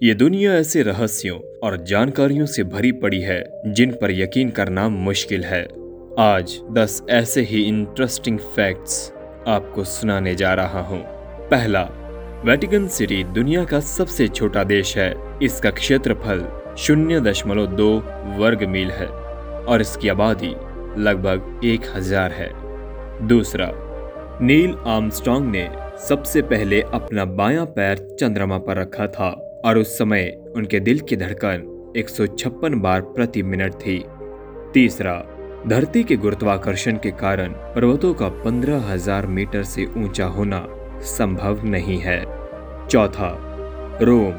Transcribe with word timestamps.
ये 0.00 0.12
दुनिया 0.14 0.52
ऐसे 0.54 0.82
रहस्यों 0.82 1.38
और 1.62 1.76
जानकारियों 1.84 2.44
से 2.46 2.62
भरी 2.64 2.90
पड़ी 2.94 3.20
है, 3.20 3.42
जिन 3.66 3.92
पर 3.92 4.10
यकीन 4.10 4.50
करना 4.50 4.88
मुश्किल 4.88 5.44
है। 5.44 5.62
आज 6.18 6.54
10 6.72 7.00
ऐसे 7.10 7.40
ही 7.42 7.62
इंटरेस्टिंग 7.62 8.38
फैक्ट्स 8.38 9.10
आपको 9.48 9.84
सुनाने 9.84 10.34
जा 10.34 10.52
रहा 10.54 10.80
हूँ। 10.80 11.00
पहला 11.50 11.82
वेटिकन 12.44 12.86
सिटी 12.88 13.22
दुनिया 13.24 13.64
का 13.64 13.80
सबसे 13.80 14.28
छोटा 14.28 14.64
देश 14.64 14.96
है। 14.96 15.12
इसका 15.42 15.70
क्षेत्रफल 15.70 16.46
शून्य 16.78 17.20
दशमलव 17.20 17.66
दो 17.74 17.90
वर्ग 18.38 18.62
मील 18.68 18.90
है 18.90 19.06
और 19.06 19.80
इसकी 19.80 20.08
आबादी 20.08 20.54
लगभग 21.02 21.60
एक 21.64 21.90
हज़ार 21.96 22.32
है। 22.32 22.50
दूसरा 23.28 23.70
नील 24.42 24.76
आर्मस्ट्रांग 24.86 25.50
ने 25.50 25.68
सबसे 26.08 26.42
पहले 26.44 26.80
अपना 26.82 27.24
बायां 27.24 27.66
पैर 27.66 28.06
चंद्रमा 28.20 28.58
पर 28.58 28.76
रखा 28.76 29.06
था। 29.08 29.34
और 29.64 29.78
उस 29.78 29.96
समय 29.98 30.30
उनके 30.56 30.80
दिल 30.80 31.00
की 31.00 31.16
धड़कन 31.16 31.92
156 31.96 32.74
बार 32.74 33.00
प्रति 33.00 33.42
मिनट 33.42 33.74
थी। 33.74 33.98
तीसरा, 34.74 35.14
धरती 35.66 36.02
के 36.04 36.16
गुरुत्वाकर्षण 36.16 36.96
के 36.96 37.10
कारण 37.10 37.52
पर्वतों 37.74 38.12
का 38.14 38.28
पंद्रह 38.44 38.90
हज़ार 38.92 39.26
मीटर 39.26 39.62
से 39.62 39.84
ऊँचा 39.98 40.26
होना 40.26 40.66
संभव 41.08 41.64
नहीं 41.64 41.98
है। 41.98 42.20
चौथा, 42.88 43.30
रोम, 44.02 44.32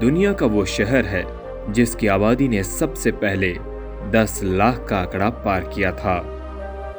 दुनिया 0.00 0.32
का 0.32 0.46
वो 0.46 0.64
शहर 0.64 1.04
है 1.04 1.24
जिसकी 1.72 2.06
आबादी 2.06 2.48
ने 2.48 2.62
सबसे 2.62 3.12
पहले 3.12 3.52
10 4.12 4.40
लाख 4.44 4.86
का 4.88 4.96
आंकड़ा 4.96 5.28
पार 5.44 5.70
किया 5.74 5.92
था। 5.92 6.20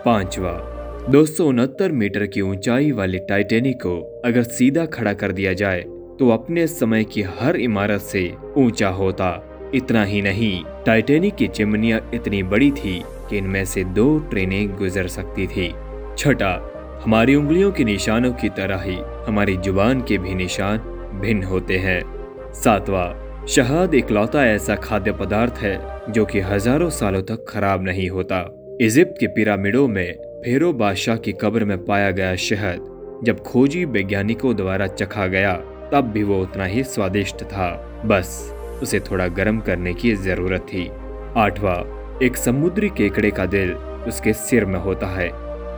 पांचवा, 0.05 0.51
दो 1.09 1.25
सौ 1.25 1.45
उनहत्तर 1.45 1.91
मीटर 1.91 2.25
की 2.25 2.41
ऊंचाई 2.41 2.91
वाली 2.91 3.19
टाइटेनिक 3.19 3.77
को 3.77 4.21
अगर 4.25 4.43
सीधा 4.43 4.85
खड़ा 4.85 5.13
कर 5.13 5.31
दिया 5.31 5.53
जाए 5.53 5.83
तो 6.19 6.29
अपने 6.29 6.65
समय 6.67 7.03
की 7.03 7.21
हर 7.39 7.55
इमारत 7.55 8.01
से 8.01 8.31
ऊँचा 8.57 8.89
होता। 8.89 9.31
इतना 9.75 10.03
ही 10.03 10.21
नहीं 10.21 10.63
टाइटेनिक 10.85 11.35
की 11.35 11.47
चिमनियाँ 11.47 11.99
इतनी 12.13 12.41
बड़ी 12.43 12.71
थी 12.71 13.01
कि 13.29 13.37
इनमें 13.37 13.63
से 13.65 13.83
दो 13.83 14.07
ट्रेनें 14.19 14.75
गुजर 14.75 15.07
सकती 15.07 15.47
थी। 15.47 15.67
छठा, 16.17 16.53
हमारी 17.03 17.35
उंगलियों 17.35 17.71
के 17.71 17.83
निशानों 17.83 18.31
की 18.33 18.49
तरह 18.49 18.81
ही 18.81 18.95
हमारी 19.27 19.57
ज़ुबान 19.57 20.01
के 20.01 20.17
भी 20.17 20.35
निशान 20.35 20.77
भिन्न 21.21 21.43
होते 21.43 21.77
हैं। 21.77 22.01
सातवां, 22.53 23.45
शहद 23.47 23.93
इकलौता 23.93 24.45
ऐसा 24.45 24.75
खाद्य 24.75 25.11
पदार्थ 25.11 25.57
है 25.59 25.77
जो 26.11 26.25
कि 26.25 26.39
हज़ारों 26.41 26.89
सालों 26.91 27.21
तक 27.21 27.45
खराब 27.49 27.83
नहीं 27.83 28.09
होता। 28.09 28.45
इजिप्ट 28.81 29.19
के 29.19 29.27
पिरामिडों 29.27 29.87
में 29.87 30.13
फेरो 30.45 30.73
बादशाह 30.73 31.15
की 31.17 31.31
कब्र 31.33 31.65
में 31.65 31.77
पाया 31.85 32.09
गया 32.11 32.35
शहद, 32.35 33.21
जब 33.23 33.43
खोजी 33.43 33.85
वैज्ञानिकों 33.85 34.55
द्वारा 34.55 34.87
चखा 34.87 35.27
गया 35.27 35.53
तब 35.91 36.11
भी 36.11 36.23
वो 36.23 36.41
उतना 36.41 36.65
ही 36.65 36.83
स्वादिष्ट 36.83 37.43
था। 37.43 37.71
बस, 38.05 38.53
उसे 38.83 38.99
थोड़ा 38.99 39.27
गर्म 39.27 39.59
करने 39.59 39.93
की 39.93 40.15
ज़रूरत 40.15 40.61
थी। 40.61 40.87
आठवां, 41.37 41.77
एक 42.23 42.37
समुद्री 42.37 42.89
केकड़े 42.89 43.31
का 43.31 43.45
दिल 43.45 43.73
उसके 44.07 44.33
सिर 44.33 44.65
में 44.65 44.79
होता 44.79 45.07
है। 45.07 45.29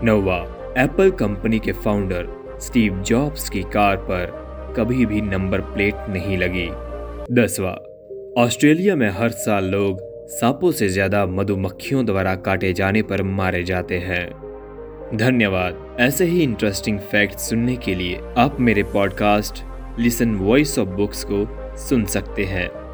नौवा, 0.05 0.37
एप्पल 0.77 1.11
कंपनी 1.11 1.59
के 1.59 1.71
फाउंडर 1.71 2.27
स्टीव 2.61 2.99
जॉब्स 3.01 3.49
की 3.49 3.61
कार 3.63 3.95
पर 3.97 4.73
कभी 4.77 5.05
भी 5.05 5.21
नंबर 5.21 5.61
प्लेट 5.61 5.95
नहीं 6.09 6.37
लगी। 6.37 6.67
दसवा, 7.41 7.71
ऑस्ट्रेलिया 8.37 8.95
में 8.95 9.09
हर 9.09 9.29
साल 9.29 9.65
लोग 9.65 9.99
सांपों 10.29 10.71
से 10.71 10.89
ज़्यादा 10.89 11.25
मधुमक्खियों 11.25 12.05
द्वारा 12.05 12.35
काटे 12.35 12.73
जाने 12.73 13.01
पर 13.01 13.23
मारे 13.23 13.63
जाते 13.63 13.97
हैं। 13.99 14.25
धन्यवाद, 15.15 15.97
ऐसे 15.99 16.25
ही 16.25 16.43
इंटरेस्टिंग 16.43 16.99
फैक्ट 16.99 17.39
सुनने 17.39 17.75
के 17.75 17.95
लिए 17.95 18.19
आप 18.37 18.59
मेरे 18.59 18.83
podcast 18.83 19.63
listen 19.99 20.35
voice 20.35 20.79
of 20.79 20.89
books 20.89 21.25
को 21.31 21.47
सुन 21.77 22.05
सकते 22.05 22.45
हैं। 22.45 22.86